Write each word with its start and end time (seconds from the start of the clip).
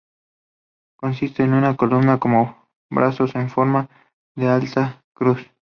Consiste 0.95 1.43
en 1.43 1.53
una 1.53 1.77
columna 1.77 2.17
con 2.17 2.55
brazos 2.89 3.35
en 3.35 3.51
forma 3.51 3.87
de 4.35 4.45
una 4.45 4.55
alta 4.55 5.03
cruz. 5.13 5.45